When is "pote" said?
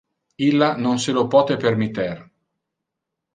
1.35-1.59